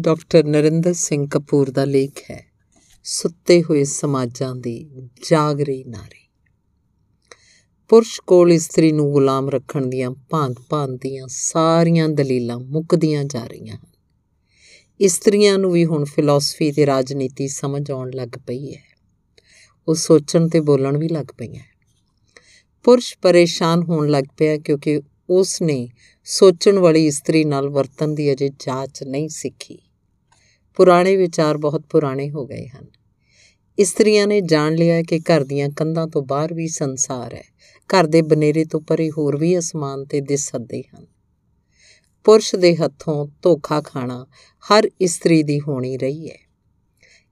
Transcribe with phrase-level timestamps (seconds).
[0.00, 2.46] Doctor Narinder Singh Kapoor ਦਾ ਲੇਖ ਹੈ,
[3.04, 4.90] ਸੁੱਤੇ ਹੋਏ ਸਮਾਜਾਂ ਦੀ
[5.30, 6.28] ਜਾਗ ਰਹੀ ਨਾਰੀ।
[7.88, 13.90] ਪੁਰਸ਼ ਕੋਲ ਇਸਤਰੀ ਨੂੰ ਗੁਲਾਮ ਰੱਖਣ ਦੀਆਂ ਭਾਂਤ-ਭਾਂਤ ਦੀਆਂ ਸਾਰੀਆਂ ਦਲੀਲਾਂ ਮੁੱਕਦੀਆਂ ਜਾ ਰਹੀਆਂ ਹਨ।
[15.00, 18.82] ਇਸਤਰੀਆਂ ਨੂੰ ਵੀ ਹੁਣ ਫਿਲਾਸਫੀ ਤੇ ਰਾਜਨੀਤੀ ਸਮਝ ਆਉਣ ਲੱਗ ਪਈ ਹੈ।
[19.88, 21.62] ਉਹ ਸੋਚਣ ਤੇ ਬੋਲਣ ਵੀ ਲੱਗ ਪਈਆਂ
[22.84, 25.88] ਪੁਰਸ਼ ਪਰੇਸ਼ਾਨ ਹੋਣ ਲੱਗ ਪਿਆ ਕਿਉਂਕਿ ਉਸ ਨੇ
[26.24, 29.89] ਸੋਚਣ ਵਾਲੀ ਇਸਤਰੀ ਨਾਲ ਵਰਤਨ ਦੀ ਅਜੇ ਜਾਂਚ ਨਹੀਂ ਸਿੱਖੀ।
[30.74, 32.86] ਪੁਰਾਣੇ ਵਿਚਾਰ ਬਹੁਤ ਪੁਰਾਣੇ ਹੋ ਗਏ ਹਨ।
[33.78, 37.44] ਇਸਤਰੀਆਂ ਨੇ ਜਾਣ ਲਿਆ ਕਿ ਘਰ ਦੀਆਂ ਕੰਧਾਂ ਤੋਂ ਬਾਹਰ ਵੀ ਸੰਸਾਰ ਹੈ।
[37.88, 41.06] ਘਰ ਦੇ ਬਨੇਰੇ ਤੋਂ ਪਰੇ ਹੋਰ ਵੀ ਅਸਮਾਨ ਤੇ ਦਿਸ ਸਕਦੇ ਹਨ।
[42.24, 44.26] ਪੁਰਸ਼ ਦੇ ਹੱਥੋਂ ਧੋਖਾ ਖਾਣਾ
[44.64, 46.50] ਹਰ ਇਸਤਰੀ ਦੀ ਹੋਣੀ ਰਹੀ ਹੈ।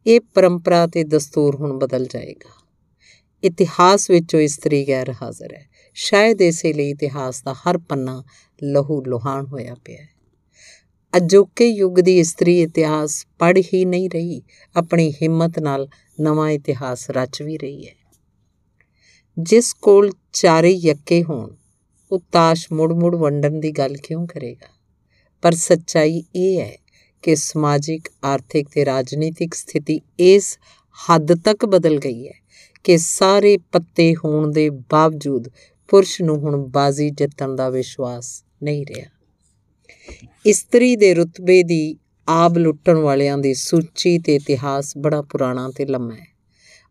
[0.06, 2.66] ਇਹ ਪਰੰਪਰਾ ਤੇ ਦਸਤੂਰ ਹੁਣ ਬਦਲ ਜਾਏਗਾ।
[3.44, 8.24] ਇਤਿਹਾਸ ਵਿੱਚੋਂ ਇਸਤਰੀ ਗੈਰ ਹਾਜ਼ਰ ਹੈ। ਸ਼ਾਇਦ ਇਸੇ ਲਈ ਇਤਿਹਾਸ ਦਾ ਹਰ ਪੰਨਾ
[8.62, 10.17] ਲਹੂ ਲੋਹਾਨ ਹੋਇਆ ਪਿਆ ਹੈ।
[11.16, 14.42] ਅਜੋਕੇ ਯੁੱਗ ਦੀ ਇਸਤਰੀ ਇਤਿਹਾਸ ਪੜ੍ਹ ਹੀ ਨਹੀਂ ਰਹੀ,
[14.76, 15.88] ਆਪਣੀ ਹਿੰਮਤ ਨਾਲ
[16.20, 17.94] ਨਵਾਂ ਇਤਿਹਾਸ ਰਚ ਵੀ ਰਹੀ ਹੈ।
[19.38, 21.50] ਜਿਸ ਕੋਲ ਚਾਰੇ ਯੱਕੇ ਹੋਣ,
[22.12, 24.66] ਉਹ ਤਾਸ਼ ਮੁੜ-ਮੁੜ ਵੰਡਣ ਦੀ ਗੱਲ ਕਿਉਂ ਕਰੇਗਾ?
[25.42, 26.76] ਪਰ ਸੱਚਾਈ ਇਹ ਹੈ
[27.22, 30.58] ਕਿ ਸਮਾਜਿਕ, ਆਰਥਿਕ ਤੇ ਰਾਜਨੀਤਿਕ ਸਥਿਤੀ ਇਸ
[31.10, 32.34] ਹੱਦ ਤੱਕ ਬਦਲ ਗਈ ਹੈ
[32.84, 35.48] ਕਿ ਸਾਰੇ ਪੱਤੇ ਹੋਣ ਦੇ ਬਾਵਜੂਦ
[35.88, 39.17] ਪੁਰਸ਼ ਨੂੰ ਹੁਣ ਬਾਜ਼ੀ ਜਿੱਤਣ ਦਾ ਵਿਸ਼ਵਾਸ ਨਹੀਂ ਰਿਹਾ।
[40.46, 41.96] ਇਸਤਰੀ ਦੇ ਰੁਤਬੇ ਦੀ
[42.28, 46.26] ਆਬ ਲੁੱਟਣ ਵਾਲਿਆਂ ਦੀ ਸੂਚੀ ਤੇ ਇਤਿਹਾਸ ਬੜਾ ਪੁਰਾਣਾ ਤੇ ਲੰਮਾ ਹੈ।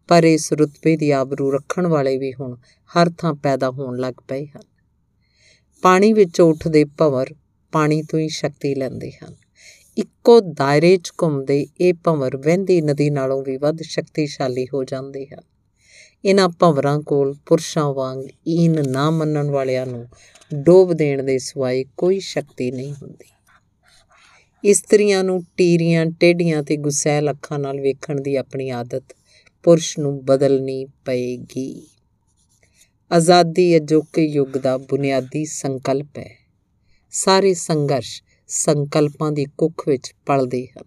[0.07, 2.55] ਪਰ ਇਸ ਰੁਤਬੇ ਦੀ ਆਬਰੂ ਰੱਖਣ ਵਾਲੇ ਵੀ ਹੁਣ
[2.89, 4.61] ਹਰ ਥਾਂ ਪੈਦਾ ਹੋਣ ਲੱਗ ਪਏ ਹਨ।
[5.81, 7.35] ਪਾਣੀ ਵਿੱਚ ਉੱਠਦੇ ਭਵਰ
[7.71, 9.35] ਪਾਣੀ ਤੋਂ ਹੀ ਸ਼ਕਤੀ ਲੈਂਦੇ ਹਨ।
[9.97, 15.56] ਇੱਕੋ ਦਾਇਰੇ 'ਚ ਘੁੰਮਦੇ ਇਹ ਭਵਰ ਵਹਿੰਦੀ ਨਦੀ ਨਾਲੋਂ ਵੀ ਵੱਧ ਸ਼ਕਤੀਸ਼ਾਲੀ ਹੋ ਜਾਂਦੇ ਹਨ।
[16.25, 20.07] ਇਹਨਾਂ ਭਵਰਾਂ ਕੋਲ ਪੁਰਸ਼ਾਂ ਵਾਂਗ ਈਨ ਨਾ ਮੰਨਣ ਵਾਲਿਆਂ ਨੂੰ
[20.53, 23.31] ਡੋਬ ਦੇਣ ਦੇ ਸਿਵਾਏ ਕੋਈ ਸ਼ਕਤੀ ਨਹੀਂ ਹੁੰਦੀ।
[24.69, 29.03] ਇਸਤਰੀਆਂ ਨੂੰ ਟੀਰੀਆਂ ਟੇਡੀਆਂ ਤੇ ਗੁਸੈਲ ਅੱਖਾਂ ਨਾਲ ਵੇਖਣ ਦੀ ਆਪਣੀ ਆਦਤ
[29.63, 31.87] ਪੁਰਸ਼ ਨੂੰ ਬਦਲਣੀ ਪਏਗੀ।
[33.11, 36.35] ਆਜ਼ਾਦੀ ਅਜੋਕੇ ਯੁੱਗ ਦਾ ਬੁਨਿਆਦੀ ਸੰਕਲਪ ਹੈ।
[37.11, 40.83] ਸਾਰੇ ਸੰਘਰਸ਼ ਸੰਕਲਪਾਂ ਦੀ ਕੁੱਖ ਵਿੱਚ ਪਲਦੇ ਹਨ।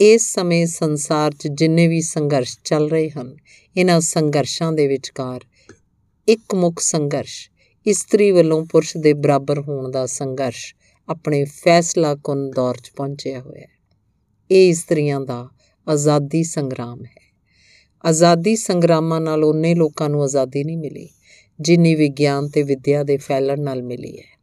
[0.00, 3.36] ਇਸ ਸਮੇਂ ਸੰਸਾਰ 'ਚ ਜਿੰਨੇ ਵੀ ਸੰਘਰਸ਼ ਚੱਲ ਰਹੇ ਹਨ
[3.76, 5.40] ਇਹਨਾਂ ਸੰਘਰਸ਼ਾਂ ਦੇ ਵਿਚਕਾਰ
[6.28, 7.50] ਇੱਕ ਮੁੱਖ ਸੰਘਰਸ਼,
[7.86, 10.74] ਇਸਤਰੀ ਵੱਲੋਂ ਪੁਰਸ਼ ਦੇ ਬਰਾਬਰ ਹੋਣ ਦਾ ਸੰਘਰਸ਼
[11.08, 13.96] ਆਪਣੇ ਫੈਸਲਾ ਕੁਨ ਦੌਰ 'ਚ ਪਹੁੰਚਿਆ ਹੋਇਆ ਹੈ।
[14.50, 15.48] ਇਹ ਇਸਤਰੀਆਂ ਦਾ
[15.88, 17.34] ਆਜ਼ਾਦੀ ਸੰਗਰਾਮ ਹੈ।
[18.04, 21.08] ਆਜ਼ਾਦੀ ਸੰਗਰਾਮਾਂ ਨਾਲ ਉਹਨੇ ਲੋਕਾਂ ਨੂੰ ਆਜ਼ਾਦੀ ਨਹੀਂ ਮਿਲੀ,
[21.60, 24.40] ਜਿੰਨੀ ਵਿਗਿਆਨ ਤੇ ਵਿਦਿਆ ਦੇ ਫੈਲਣ ਨਾਲ ਮਿਲੀ ਹੈ।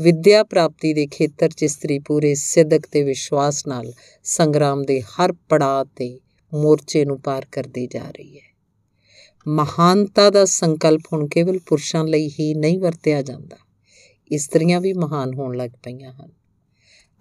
[0.00, 3.92] ਵਿਦਿਆ ਪ੍ਰਾਪਤੀ ਦੇ ਖੇਤਰ 'ਚ ਇਸਤਰੀ ਪੂਰੇ ਸਿੱਧਕ ਤੇ ਵਿਸ਼ਵਾਸ ਨਾਲ
[4.24, 6.20] ਸੰਗਰਾਮ ਦੇ ਹਰ ਪੜਾਅ ਤੇ
[6.54, 8.52] ਮੋਰਚੇ ਨੂੰ ਪਾਰ ਕਰਦੀ ਜਾ ਰਹੀ ਹੈ।
[9.48, 13.56] ਮਹਾਨਤਾ ਦਾ ਸੰਕਲਪ ਹੁਣ ਕੇਵਲ ਪੁਰਸ਼ਾਂ ਲਈ ਹੀ ਨਹੀਂ ਵਰਤਿਆ ਜਾਂਦਾ।
[14.32, 16.30] ਇਸਤਰੀਆਂ ਵੀ ਮਹਾਨ ਹੋਣ ਲੱਗ ਪਈਆਂ ਹਨ।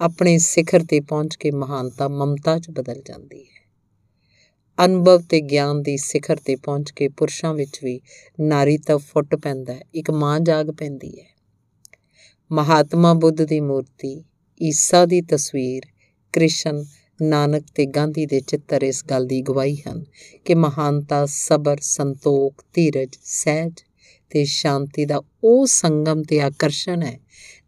[0.01, 3.61] ਆਪਣੇ ਸਿਖਰ ਤੇ ਪਹੁੰਚ ਕੇ ਮਹਾਨਤਾ ਮਮਤਾ 'ਚ ਬਦਲ ਜਾਂਦੀ ਹੈ।
[4.85, 8.01] ਅਨੁਭਵ ਤੇ ਗਿਆਨ ਦੀ ਸਿਖਰ ਤੇ ਪਹੁੰਚ ਕੇ ਪੁਰਸ਼ਾਂ ਵਿੱਚ ਵੀ
[8.39, 11.35] ਨਾਰੀ ਤਾਂ ਫੁੱਟ ਪੈਂਦਾ ਹੈ, ਇੱਕ ਮਾਂ ਜਾਗ ਪੈਂਦੀ ਹੈ।
[12.51, 14.23] ਮਹਾਤਮਾ ਬੁੱਧ ਦੀ ਮੂਰਤੀ,
[14.61, 15.83] ਈਸਾ ਦੀ ਤਸਵੀਰ,
[16.33, 16.85] ਕ੍ਰਿਸ਼ਨ
[17.21, 20.03] ਨਾਨਕ ਤੇ ਗਾਂਧੀ ਦੇ ਚਿੱਤਰ ਇਸ ਗੱਲ ਦੀ ਗਵਾਹੀ ਹਨ
[20.45, 23.73] ਕਿ ਮਹਾਨਤਾ, ਸਬਰ, ਸੰਤੋਖ, ਧੀਰਜ, ਸਹਿਜ
[24.29, 27.19] ਤੇ ਸ਼ਾਂਤੀ ਦਾ ਉਹ ਸੰਗਮ ਤੇ ਆਕਰਸ਼ਣ ਹੈ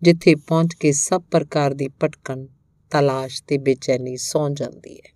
[0.01, 2.45] ਜਿੱਥੇ ਪਹੁੰਚ ਕੇ ਸਭ ਪ੍ਰਕਾਰ ਦੀ ਭਟਕਣ,
[2.91, 5.13] ਤਲਾਸ਼ ਤੇ ਬੇਚੈਨੀ ਸੌ ਜਾਂਦੀ ਹੈ।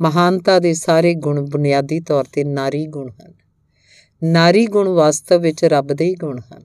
[0.00, 3.32] ਮਹਾਨਤਾ ਦੇ ਸਾਰੇ ਗੁਣ ਬੁਨਿਆਦੀ ਤੌਰ ਤੇ ਨਾਰੀ ਗੁਣ ਹਨ।
[4.22, 6.64] ਨਾਰੀ ਗੁਣ ਵਾਸਤਵ ਵਿੱਚ ਰੱਬ ਦੇ ਹੀ ਗੁਣ ਹਨ।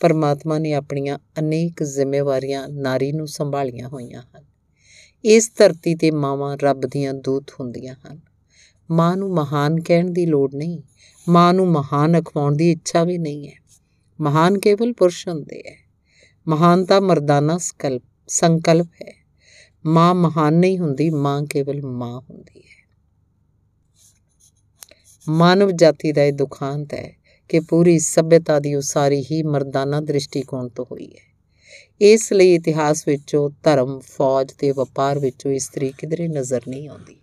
[0.00, 4.51] ਪਰਮਾਤਮਾ ਨੇ ਆਪਣੀਆਂ ਅਨੇਕ ਜ਼ਿੰਮੇਵਾਰੀਆਂ ਨਾਰੀ ਨੂੰ ਸੰਭਾਲੀਆਂ ਹੋਈਆਂ ਹਨ।
[5.24, 8.20] ਇਸ ਧਰਤੀ ਤੇ ਮਾਵਾਂ ਰੱਬ ਦੀਆਂ ਦੂਤ ਹੁੰਦੀਆਂ ਹਨ।
[8.90, 10.82] ਮਾਂ ਨੂੰ ਮਹਾਨ ਕਹਿਣ ਦੀ ਲੋੜ ਨਹੀਂ,
[11.28, 13.54] ਮਾਂ ਨੂੰ ਮਹਾਨ ਅਖਵਾਉਣ ਦੀ ਇੱਛਾ ਵੀ ਨਹੀਂ ਹੈ।
[14.20, 15.76] ਮਹਾਨ ਕੇਵਲ ਪੁਰਸ਼ ਹੁੰਦੇ ਹੈ
[16.48, 19.12] ਮਹਾਨਤਾ ਮਰਦਾਨਾ ਸਕਲਪ, ਸੰਕਲਪ ਹੈ।
[19.86, 22.82] ਮਾਂ ਮਹਾਨ ਨਹੀਂ ਹੁੰਦੀ, ਮਾਂ ਕੇਵਲ ਮਾਂ ਹੁੰਦੀ ਹੈ।
[25.28, 27.16] ਮਾਨਵ ਜਾਤੀ ਦਾ ਇਹ ਦੁਖਾਂਤ ਹੈ
[27.48, 31.31] ਕਿ ਪੂਰੀ ਸਭਿਅਤਾ ਦੀ ਉਸਾਰੀ ਹੀ ਮਰਦਾਨਾ ਦ੍ਰਿਸ਼ਟੀਕੋਣ ਤੋਂ ਹੋਈ ਹੈ।
[32.00, 37.16] ਇਸ ਲਈ ਇਤਿਹਾਸ ਵਿੱਚੋਂ ਧਰਮ, ਫੌਜ ਤੇ ਵਪਾਰ ਵਿੱਚੋਂ ਇਸਤਰੀ ਕਿਧਰੇ ਨਜ਼ਰ ਨਹੀਂ ਆਉਂਦੀ।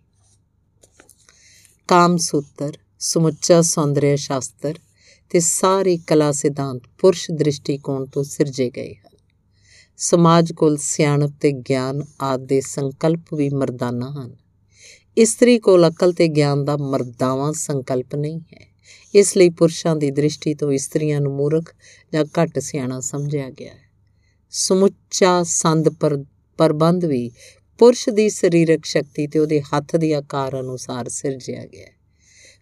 [1.87, 4.79] ਕਾਮ ਸੂਤਰ, ਸਮੁੱਚਾ ਸੌਂਦਰਯ ਸ਼ਾਸਤਰ
[5.29, 9.17] ਤੇ ਸਾਰੇ ਕਲਾ ਸਿਧਾਂਤ ਪੁਰਸ਼ ਦ੍ਰਿਸ਼ਟੀਕੋਣ ਤੋਂ ਸਿਰਜੇ ਗਏ ਹਨ।
[9.97, 14.35] ਸਮਾਜ ਕੋਲ ਸਿਆਣਪ ਤੇ ਗਿਆਨ ਆਦਿ ਦੇ ਸੰਕਲਪ ਵੀ ਮਰਦਾਨਾ ਹਨ।
[15.17, 18.67] ਇਸਤਰੀ ਕੋਲ ਅਕਲ ਤੇ ਗਿਆਨ ਦਾ ਮਰਦਾਵਾਂ ਸੰਕਲਪ ਨਹੀਂ ਹੈ।
[19.15, 21.73] ਇਸ ਲਈ ਪੁਰਸ਼ਾਂ ਦੀ ਦ੍ਰਿਸ਼ਟੀ ਤੋਂ ਇਸਤਰੀਆਂ ਨੂੰ ਮੂਰਖ
[22.13, 23.88] ਜਾਂ ਘੱਟ ਸਿਆਣਾ ਸਮਝਿਆ ਗਿਆ ਹੈ।
[24.51, 25.89] ਸਮੁੱਚਾ ਸੰਦ
[26.57, 27.31] ਪ੍ਰਬੰਧ ਵੀ
[27.77, 31.93] ਪੁਰਸ਼ ਦੀ ਸਰੀਰਕ ਸ਼ਕਤੀ ਤੇ ਉਹਦੇ ਹੱਥ ਦੇ ਆਕਾਰ ਅਨੁਸਾਰ ਸਿਰਜਿਆ ਗਿਆ ਹੈ।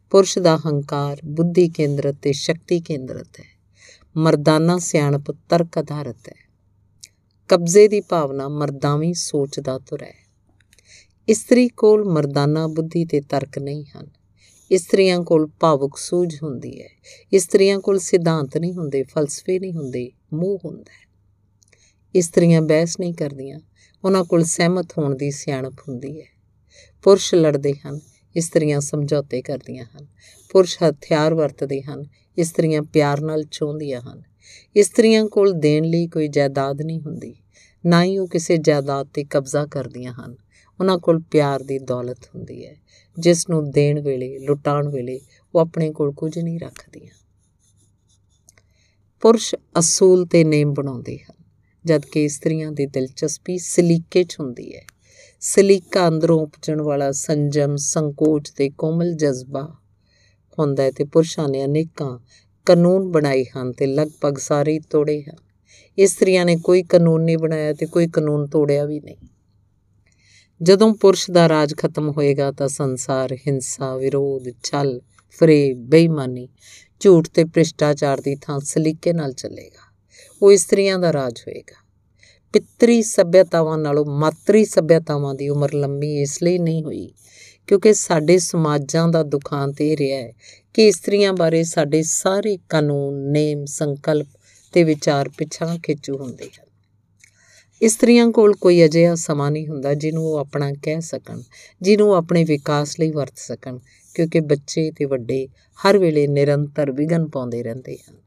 [0.10, 3.46] ਪੁਰਸ਼ ਦਾ ਹੰਕਾਰ ਬੁੱਧੀ ਕੇਂਦਰਤ ਤੇ ਸ਼ਕਤੀ ਕੇਂਦਰਤ ਹੈ।
[4.18, 6.50] ਮਰਦਾਨਾ ਸਿਆਣਪ ਤਰਕ ਆਧਾਰਿਤ ਹੈ।
[7.48, 10.14] ਕਬਜ਼ੇ ਦੀ ਭਾਵਨਾ ਮਰਦਾਵੀ ਸੋਚ ਦਾ ਤੁਰ ਹੈ।
[11.28, 14.08] ਇਸਤਰੀ ਕੋਲ ਮਰਦਾਨਾ ਬੁੱਧੀ ਤੇ ਤਰਕ ਨਹੀਂ ਹਨ।
[14.72, 16.90] ਇਸਤਰੀਆਂ ਕੋਲ ਭਾਵੁਕ ਸੂਝ ਹੁੰਦੀ ਹੈ।
[17.34, 21.07] ਇਸਤਰੀਆਂ ਕੋਲ ਸਿਧਾਂਤ ਨਹੀਂ ਹੁੰਦੇ, ਫਲਸਫੇ ਨਹੀਂ ਹੁੰਦੇ, ਮੋਹ ਹੁੰਦਾ ਹੈ।
[22.16, 23.60] ਇਸਤਰੀਆਂ ਬਹਿਸ ਨਹੀਂ ਕਰਦੀਆਂ,
[24.06, 26.26] ਉਹਨਾਂ ਕੋਲ ਸਹਿਮਤ ਹੋਣ ਦੀ ਸਿਆਣਪ ਹੁੰਦੀ ਹੈ।
[27.04, 28.00] ਪੁਰਸ਼ ਲੜਦੇ ਹਨ,
[28.36, 30.08] ਇਸਤਰੀਆਂ ਸਮਝੌਤੇ ਕਰਦੀਆਂ ਹਨ।
[30.52, 32.06] ਪੁਰਸ਼ ਹਥਿਆਰ ਵਰਤਦੇ ਹਨ,
[32.38, 34.24] ਇਸਤਰੀਆਂ ਪਿਆਰ ਨਾਲ ਚਾਹੁੰਦੀਆਂ ਹਨ।
[34.76, 37.36] ਇਸਤਰੀਆਂ ਕੋਲ ਦੇਣ ਲਈ ਕੋਈ ਜਾਇਦਾਦ ਨਹੀਂ ਹੁੰਦੀ,
[37.86, 40.36] ਨਾ ਹੀ ਉਹ ਕਿਸੇ ਜਾਇਦਾਦ ਤੇ ਕਬਜ਼ਾ ਕਰਦੀਆਂ ਹਨ।
[40.80, 42.76] ਉਹਨਾਂ ਕੋਲ ਪਿਆਰ ਦੀ ਦੌਲਤ ਹੁੰਦੀ ਹੈ,
[43.20, 45.20] ਜਿਸ ਨੂੰ ਦੇਣ ਵੇਲੇ, ਲੁਟਾਉਣ ਵੇਲੇ
[45.56, 47.12] ਉਹ ਆਪਣੇ ਕੋਲ ਕੁਝ ਨਹੀਂ ਰੱਖਦੀਆਂ।
[49.22, 51.37] ਪੁਰਸ਼ ਅਸੂਲ ਤੇ ਨੇਮ ਬਣਾਉਂਦੇ ਹਨ।
[51.88, 54.82] ਜਦਕਿ ਇਸਤਰੀਆਂ ਦੀ ਦਿਲਚਸਪੀ ਸਲੀਕੇ 'ਚ ਹੁੰਦੀ ਹੈ।
[55.40, 59.76] ਸਲੀਕਾ ਅੰਦਰੋਂ ਉਪਜਣ ਵਾਲਾ ਸੰਜਮ, ਸੰਕੋਚ ਤੇ ਕੋਮਲ ਜਜ਼ਬਾ
[60.60, 62.20] ਹੁੰਦਾ ਹੈ ਤੇ ਪੁਰਸ਼ਾਂ ਨੇ ਅਨੇਕਾਂ
[62.66, 65.36] ਕਾਨੂੰਨ ਬਣਾਏ ਹਨ ਤੇ ਲਗਭਗ ਸਾਰੇ ਤੋੜੇ ਹਨ।
[65.98, 69.28] ਇਸਤਰੀਆਂ ਨੇ ਕੋਈ ਕਾਨੂੰਨ ਨਹੀਂ ਬਣਾਇਆ ਤੇ ਕੋਈ ਕਾਨੂੰਨ ਤੋੜਿਆ ਵੀ ਨਹੀਂ।
[70.62, 75.02] ਜਦੋਂ ਪੁਰਸ਼ ਦਾ ਰਾਜ ਖਤਮ ਹੋਏਗਾ ਤਾਂ ਸੰਸਾਰ, ਹਿੰਸਾ, ਵਿਰੋਧ, ਛਲ,
[75.40, 76.48] ਫਰੇਬ, ਬੇਈਮਾਨੀ,
[77.00, 79.87] ਝੂਠ ਤੇ ਭ੍ਰਿਸ਼ਟਾਚਾਰ ਦੀ ਥਾਂ ਸਲੀਕੇ ਨਾਲ ਚੱਲੇਗਾ।
[80.42, 81.88] ਉਹ ਇਸਤਰੀਆਂ ਦਾ ਰਾਜ ਹੋਏਗਾ।
[82.54, 87.14] ਪਿਤਰੀ ਸਭਿਅਤਾਵਾਂ ਨਾਲੋਂ ਮਾਤਰੀ ਸਭਿਅਤਾਵਾਂ ਦੀ ਉਮਰ ਲੰਮੀ ਇਸ ਲਈ ਨਹੀਂ ਹੋਈ,
[87.68, 90.32] ਕਿਉਂਕਿ ਸਾਡੇ ਸਮਾਜਾਂ ਦਾ ਦੁਖਾਂਤ ਇਹ ਰਿਹਾ ਹੈ
[90.74, 94.28] ਕਿ ਇਸਤਰੀਆਂ ਬਾਰੇ ਸਾਡੇ ਸਾਰੇ ਕਾਨੂੰਨ ਨੇਮ ਸੰਕਲਪ
[94.74, 96.66] ਤੇ ਵਿਚਾਰ ਪਿਛਾਂ ਖਿੱਚੂ ਹੁੰਦੇ ਹਨ।
[97.82, 101.42] ਇਸਤਰੀਆਂ ਕੋਲ ਕੋਈ ਅਜਿਹਾ ਸਮਾਂ ਨਹੀਂ ਹੁੰਦਾ ਜਿਹਨੂੰ ਉਹ ਆਪਣਾ ਕਹਿ ਸਕਣ,
[101.82, 103.80] ਜਿਹਨੂੰ ਆਪਣੇ ਵਿਕਾਸ ਲਈ ਵਰਤ ਸਕਣ,
[104.16, 105.48] ਕਿਉਂਕਿ ਬੱਚੇ ਤੇ ਵੱਡੇ
[105.80, 108.27] ਹਰ ਵੇਲੇ ਨਿਰੰਤਰ ਵਿਗਨ ਪਾਉਂਦੇ ਰਹਿੰਦੇ ਹਨ।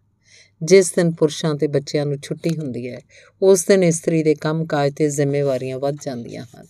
[0.62, 3.00] ਜਿਸ ਦਿਨ ਪੁਰਸ਼ਾਂ ਤੇ ਬੱਚਿਆਂ ਨੂੰ ਛੁੱਟੀ ਹੁੰਦੀ ਹੈ,
[3.42, 6.66] ਉਸ ਦਿਨ ਇਸਤਰੀ ਦੇ ਕੰਮਕਾਜ ਤੇ ਜ਼ਿੰਮੇਵਾਰੀਆਂ ਵੱਧ ਜਾਂਦੀਆਂ ਹਨ।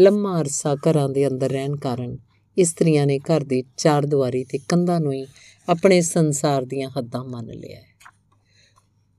[0.00, 2.18] ਲੰਮਾ ਅਰਸਾ ਘਰਾਂ ਦੇ ਅੰਦਰ ਰਹਿਣ ਕਾਰਨ
[2.58, 5.26] ਇਸਤਰੀਆਂ ਨੇ ਘਰ ਦੀ ਚਾਰ ਦੀਵਾਰੀ ਤੇ ਕੰਧਾਂ ਨੂੰ ਹੀ
[5.68, 7.86] ਆਪਣੇ ਸੰਸਾਰ ਦੀਆਂ ਹੱਦਾਂ ਮੰਨ ਲਿਆ ਹੈ।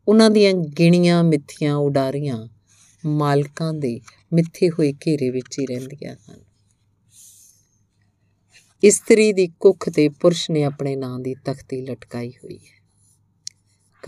[0.07, 2.47] ਉਹਨਾਂ ਦੀਆਂ ਗਿਣੀਆਂ, ਮਿੱਥੀਆਂ, ਉਡਾਰੀਆਂ
[3.05, 3.99] ਮਾਲਕਾਂ ਦੇ
[4.33, 6.39] ਮਿੱਥੇ ਹੋਏ ਘੇਰੇ ਵਿੱਚ ਹੀ ਰਹਿੰਦੀਆਂ ਹਨ।
[8.83, 12.78] ਇਸਤਰੀ ਦੀ ਕੁੱਖ ਤੇ ਪੁਰਸ਼ ਨੇ ਆਪਣੇ ਨਾਂ ਦੀ ਤਖਤੀ ਲਟਕਾਈ ਹੋਈ ਹੈ।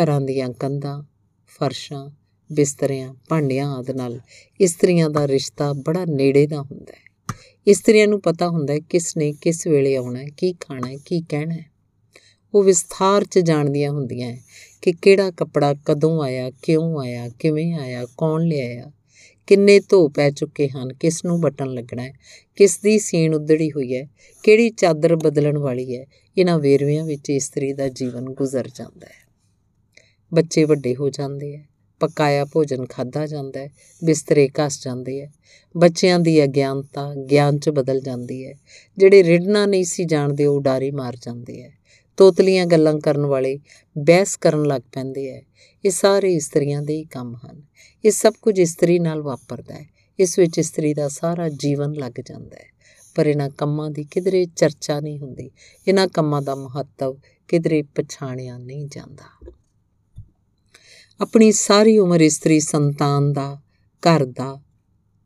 [0.03, 1.03] ਘਰਾਂ ਦੀਆਂ ਕੰਧਾਂ,
[1.45, 2.09] ਫਰਸ਼ਾਂ,
[2.51, 4.19] ਬਿਸਤਰਿਆਂ, ਭਾਂਡਿਆਂ ਆਦਿ ਨਾਲ
[4.61, 7.35] ਇਸਤਰੀਆਂ ਦਾ ਰਿਸ਼ਤਾ ਬੜਾ ਨੇੜੇ ਦਾ ਹੁੰਦਾ ਹੈ।
[7.67, 11.21] ਇਸਤਰੀਆਂ ਨੂੰ ਪਤਾ ਹੁੰਦਾ ਹੈ ਕਿਸ ਨੇ ਕਿਸ ਵੇਲੇ ਆਉਣਾ ਹੈ, ਕੀ ਖਾਣਾ ਹੈ, ਕੀ
[11.21, 11.65] ਕਹਿਣਾ ਹੈ।
[12.53, 14.37] ਉਹ ਵਿਸਥਾਰ 'ਚ ਜਾਣਦੀਆਂ ਹੁੰਦੀਆਂ
[14.81, 18.91] ਕਿ ਕਿਹੜਾ ਕੱਪੜਾ ਕਦੋਂ ਆਇਆ, ਕਿਉਂ ਆਇਆ, ਕਿਵੇਂ ਆਇਆ, ਕੌਣ ਲਿਆਇਆ,
[19.47, 22.13] ਕਿੰਨੇ ਧੋ ਪੈ ਚੁੱਕੇ ਹਨ, ਕਿਸ ਨੂੰ ਬਟਨ ਲੱਗਣਾ ਹੈ,
[22.55, 24.07] ਕਿਸ ਦੀ ਸੀਣ ਉਧੜੀ ਹੋਈ ਹੈ,
[24.43, 26.05] ਕਿਹੜੀ ਚਾਦਰ ਬਦਲਣ ਵਾਲੀ ਹੈ।
[26.37, 29.20] ਇਹਨਾਂ ਵੇਰਵਿਆਂ ਵਿੱਚ ਇਸਤਰੀ ਦਾ ਜੀਵਨ ਗੁਜ਼ਰ ਜਾਂਦਾ ਹੈ।
[30.33, 31.65] ਬੱਚੇ ਵੱਡੇ ਹੋ ਜਾਂਦੇ ਹੈ
[31.99, 33.69] ਪਕਾਇਆ ਭੋਜਨ ਖਾਦਾ ਜਾਂਦਾ ਹੈ
[34.03, 35.31] ਬਿਸਤਰੇ ਘਸ ਜਾਂਦੇ ਹੈ
[35.77, 38.53] ਬੱਚਿਆਂ ਦੀ ਅਗਿਆਨਤਾ, ਗਿਆਨ 'ਚ ਬਦਲ ਜਾਂਦੀ ਹੈ
[38.97, 41.71] ਜਿਹੜੇ ਰਿੜਨਾ ਨਹੀਂ ਸੀ ਜਾਣਦੇ, ਉਹ ਡਾਰੀ ਮਾਰ ਜਾਂਦੇ ਹੈ
[42.17, 43.59] ਤੋਤਲੀਆਂ ਗੱਲਾਂ ਕਰਨ ਵਾਲੇ
[43.97, 45.41] ਬਹਿਸ ਕਰਨ ਲੱਗ ਪੈਂਦੇ ਐ।
[45.85, 47.61] ਇਹ ਸਾਰੇ ਇਸਤਰੀਆਂ ਦੇ ਹੀ ਕੰਮ ਹਨ।
[48.05, 49.85] ਇਹ ਸਭ ਕੁਝ ਇਸਤਰੀ ਨਾਲ ਵਾਪਰਦਾ ਹੈ
[50.19, 52.69] ਇਸ ਵਿੱਚ ਇਸਤਰੀ ਦਾ ਸਾਰਾ ਜੀਵਨ ਲੱਗ ਜਾਂਦਾ ਹੈ
[53.15, 55.51] ਪਰ ਇਹਨਾਂ ਕੰਮਾਂ ਦੀ ਕਿਧਰੇ ਚਰਚਾ ਨਹੀਂ ਹੁੰਦੀ।
[55.87, 57.17] ਇਹਨਾਂ ਕੰਮਾਂ ਦਾ ਮਹੱਤਵ
[57.47, 59.51] ਕਿਧਰੇ ਪਛਾਣਿਆ ਨਹੀਂ ਜਾਂਦਾ।
[61.21, 63.61] ਆਪਣੀ ਸਾਰੀ ਉਮਰ ਇਸਤਰੀ ਸੰਤਾਨ ਦਾ,
[64.03, 64.61] ਘਰ ਦਾ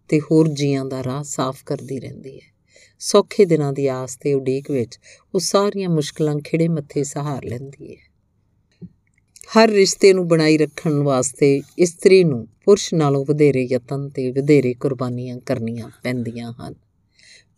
[0.07, 2.53] ਤੇ ਹੋਰ ਜੀਆਂ ਦਾ ਰਾਹ ਸਾਫ਼ ਕਰਦੀ ਰਹਿੰਦੀ ਹੈ।
[2.99, 4.99] ਸੌਖੇ ਦਿਨਾਂ ਦੀ ਆਸ ਤੇ ਉਡੀਕ ਵਿੱਚ
[5.35, 8.11] ਉਹ ਸਾਰੀਆਂ ਮੁਸ਼ਕਲਾਂ ਖਿੜੇ ਮੱਥੇ ਸਹਾਰ ਲੈਂਦੀ ਹੈ।
[9.57, 15.37] ਹਰ ਰਿਸ਼ਤੇ ਨੂੰ ਬਣਾਈ ਰੱਖਣ ਵਾਸਤੇ ਇਸਤਰੀ ਨੂੰ ਪੁਰਸ਼ ਨਾਲੋਂ ਵਧੇਰੇ ਯਤਨ ਤੇ ਵਧੇਰੇ ਕੁਰਬਾਨੀਆਂ
[15.37, 16.75] ਕਰਨੀਆਂ ਪੈਂਦੀਆਂ ਹਨ।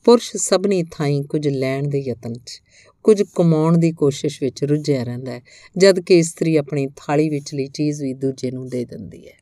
[0.06, 2.62] ਪੁਰਸ਼ ਸਭਨੀ ਥਾਈਂ ਕੁਝ ਲੈਣ ਦੇ ਯਤਨ 'ਚ
[3.08, 5.42] ਕੁਝ ਕਮਾਉਣ ਦੀ ਕੋਸ਼ਿਸ਼ ਵਿੱਚ ਰੁੱਝਿਆ ਰਹਿੰਦਾ ਹੈ
[5.78, 9.34] ਜਦ ਕਿ ਇਸਤਰੀ ਆਪਣੀ ਥਾਲੀ ਵਿੱਚਲੀ ਚੀਜ਼ ਵੀ ਦੂਜੇ ਨੂੰ ਦੇ ਦਿੰਦੀ ਹੈ।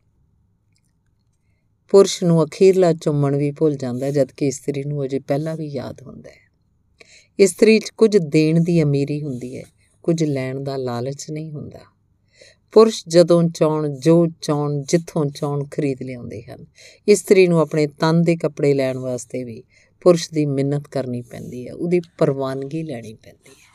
[1.90, 6.02] ਪੁਰਸ਼ ਨੂੰ ਅਖੀਰਲਾ ਚੁੰਮਣ ਵੀ ਭੁੱਲ ਜਾਂਦਾ ਜਦ ਕਿ ਇਸਤਰੀ ਨੂੰ ਅਜੇ ਪਹਿਲਾਂ ਵੀ ਯਾਦ
[6.02, 6.52] ਹੁੰਦਾ ਹੈ।
[7.40, 9.64] ਇਸਤਰੀ 'ਚ ਕੁਝ ਦੇਣ ਦੀ ਅਮੀਰੀ ਹੁੰਦੀ ਹੈ,
[10.04, 11.80] ਕੁਝ ਲੈਣ ਦਾ ਲਾਲਚ ਨਹੀਂ ਹੁੰਦਾ।
[12.72, 16.66] ਪੁਰਸ਼ ਜਦੋਂ ਚਾਉਣ, ਜੋ ਚਾਉਣ, ਜਿੱਥੋਂ ਚਾਉਣ ਖਰੀਦ ਲਿਆਉਂਦੇ ਹਨ,
[17.08, 19.64] ਇਸਤਰੀ ਨੂੰ ਆਪਣੇ ਤਨ ਦੇ ਕੱਪੜੇ ਲੈਣ ਵਾਸਤੇ ਵੀ
[20.06, 23.66] ਪੁਰਸ਼ ਦੀ ਮਿਹਨਤ ਕਰਨੀ ਪੈਂਦੀ ਹੈ, ਉਹਦੀ ਪ੍ਰਵਾਨਗੀ ਲੈਣੀ ਪੈਂਦੀ ਹੈ।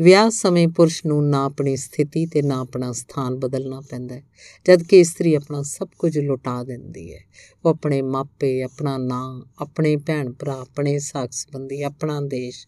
[0.00, 4.20] ਵਿਆਹ ਸਮੇਂ ਪੁਰਸ਼ ਨੂੰ ਨਾ ਆਪਣੀ ਸਥਿਤੀ ਤੇ ਨਾ ਆਪਣਾ ਸਥਾਨ ਬਦਲਣਾ ਪੈਂਦਾ
[4.64, 7.20] ਜਦ ਕਿ ਇਸਤਰੀ ਆਪਣਾ ਸਭ ਕੁਝ ਲੁਟਾ ਦਿੰਦੀ ਹੈ।
[7.64, 12.66] ਉਹ ਆਪਣੇ ਮਾਪੇ, ਆਪਣਾ ਨਾਂ, ਆਪਣੇ ਭੈਣ ਭਰਾ ਆਪਣੇ ਸਾਖ ਸੰਬੰਧੀ ਆਪਣਾ ਦੇਸ਼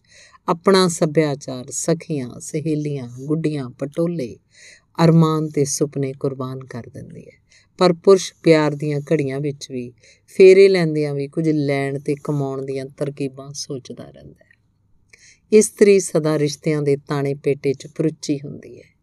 [0.49, 4.37] ਆਪਣਾ ਸੱਭਿਆਚਾਰ, ਸਖੀਆਂ, ਸਹੇਲੀਆਂ, ਗੁੱਡੀਆਂ, ਪਟੋਲੇ,
[5.03, 7.41] ਅਰਮਾਨ ਤੇ ਸੁਪਨੇ ਕੁਰਬਾਨ ਕਰ ਦਿੰਦੀ ਹੈ।
[7.77, 9.93] ਪਰ ਪੁਰਸ਼ ਪਿਆਰ ਦੀਆਂ ਘੜੀਆਂ ਵਿੱਚ ਵੀ,
[10.25, 14.49] ਫੇਰੇ ਲੈਂਦਿਆਂ ਵੀ ਕੁਝ ਲੈਣ ਤੇ ਕਮਾਉਣ ਦੀਆਂ ਤਰਕੀਬਾਂ ਸੋਚਦਾ ਰਹਿੰਦਾ ਹੈ।
[15.51, 18.97] ਇਸਤਰੀ ਸਦਾ ਰਿਸ਼ਤਿਆਂ ਦੇ ਤਾਣੇ ਪੇਟੇ 'ਚ ਪਰੁੱਚੀ ਹੁੰਦੀ ਹੈ।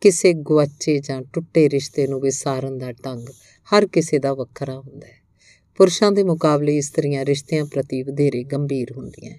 [0.00, 3.28] ਕਿਸੇ ਗੁਆਚੇ ਜਾਂ ਟੁੱਟੇ ਰਿਸ਼ਤੇ ਨੂੰ ਵਿਸਾਰਨ ਦਾ ਢੰਗ
[3.74, 5.19] ਹਰ ਕਿਸੇ ਦਾ ਵੱਖਰਾ ਹੁੰਦਾ ਹੈ।
[5.80, 9.34] ਪੁਰਸ਼ਾਂ ਦੇ ਮੁਕਾਬਲੇ ਇਸਤਰੀਆਂ ਰਿਸ਼ਤਿਆਂ ਪ੍ਰਤੀ ਵਧੇਰੇ ਗੰਭੀਰ ਹੁੰਦੀਆਂ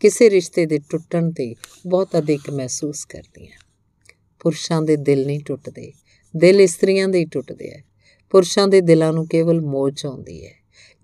[0.00, 1.54] ਕਿਸੇ ਰਿਸ਼ਤੇ ਦੇ ਟੁੱਟਣ ਤੇ
[1.86, 3.58] ਬਹੁਤ ਅਧਿਕ ਮਹਿਸੂਸ ਕਰਦੀਆਂ
[4.40, 5.92] ਪੁਰਸ਼ਾਂ ਦੇ ਦਿਲ ਨਹੀਂ ਟੁੱਟਦੇ,
[6.36, 7.80] ਦਿਲ ਇਸਤਰੀਆਂ ਦੇ ਹੀ ਟੁੱਟਦੇ ਆ।
[8.30, 10.52] ਪੁਰਸ਼ਾਂ ਦੇ ਦਿਲਾਂ ਨੂੰ ਕੇਵਲ ਮੋਚ ਆਉਂਦੀ ਹੈ,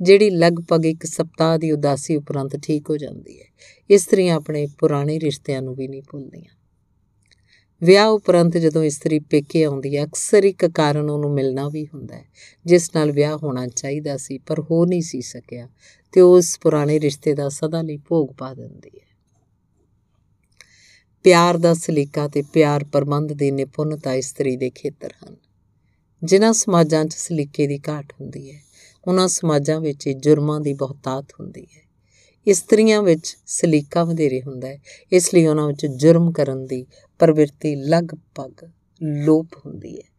[0.02, 3.46] ਜਿਹੜੀ ਲਗਭਗ ਇੱਕ ਸਪਤਾਹ ਦੀ ਉਦਾਸੀ ਉਪਰੰਤ ਠੀਕ ਹੋ ਜਾਂਦੀ ਹੈ।
[3.90, 6.61] ਇਸਤਰੀਆਂ ਆਪਣੇ ਪੁਰਾਣੇ ਰਿਸ਼ਤਿਆਂ ਨੂੰ ਵੀ ਨਹੀਂ ਭੁੱਲਦੀਆਂ।
[7.82, 12.24] ਵਿਆਹ ਉਪਰੰਤ ਜਦੋਂ ਇਸਤਰੀ ਪੇਕੇ ਆਉਂਦੀ ਹੈ ਅਕਸਰ ਇੱਕ ਕਾਰਨ ਉਹਨੂੰ ਮਿਲਣਾ ਵੀ ਹੁੰਦਾ ਹੈ,
[12.66, 15.68] ਜਿਸ ਨਾਲ ਵਿਆਹ ਹੋਣਾ ਚਾਹੀਦਾ ਸੀ, ਪਰ ਹੋ ਨਹੀਂ ਸੀ ਸਕਿਆ
[16.12, 19.16] ਤੇ ਉਸ ਪੁਰਾਣੇ ਰਿਸ਼ਤੇ ਦਾ ਸਦਾ ਲਈ ਭੋਗ ਪਾ ਦਿੰਦੀ ਹੈ।
[21.22, 25.36] ਪਿਆਰ ਦਾ ਸਲੀਕਾ ਤੇ ਪਿਆਰ ਪ੍ਰਬੰਧ ਦੀ ਨਿਪੁੰਨਤਾ ਇਸਤਰੀ ਦੇ ਖੇਤਰ ਹਨ।
[26.24, 28.60] ਜਿਨ੍ਹਾਂ ਸਮਾਜਾਂ 'ਚ ਸਲੀਕੇ ਦੀ ਘਾਟ ਹੁੰਦੀ ਹੈ,
[29.06, 31.91] ਉਹਨਾਂ ਸਮਾਜਾਂ ਵਿੱਚ ਜੁਰਮਾਂ ਦੀ ਬਹੁਤਾਤ ਹੁੰਦੀ ਹੈ।
[32.46, 34.78] ਇਸਤਰੀਆਂ ਵਿੱਚ ਸਲੀਕਾ ਵਧੇਰੇ ਹੁੰਦਾ ਹੈ।
[35.12, 36.86] ਇਸ ਲਈ ਉਹਨਾਂ ਵਿੱਚ ਜੁਰਮ ਕਰਨ ਦੀ
[37.18, 38.68] ਪ੍ਰਵਿਰਤੀ ਲਗਭਗ
[39.02, 40.11] ਲੋਪ ਹੁੰਦੀ ਹੈ।